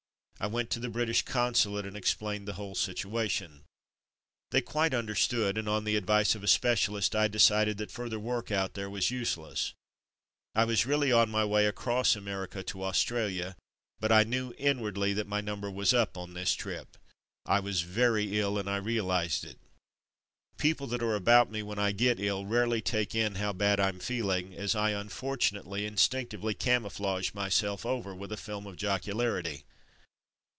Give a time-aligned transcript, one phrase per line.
[0.43, 3.61] I went to the British Consulate and explained the whole situation.
[4.49, 7.15] They quite understood, and on the advice of 3o8 From Mud to Mufti a specialist
[7.15, 9.75] I decided that further work out there was useless.
[10.55, 13.55] I was really on my way across America to Australia,
[13.99, 16.97] but I knew in wardly that my '"number was up'' on this trip.
[17.45, 19.59] I was very ill, and I realized it.
[20.57, 23.99] People that are about me when I get ill, rarely take in how bad I'm
[23.99, 29.65] feeling, as I, unfortunately, instinctively camouflage my self over with a film of jocularity.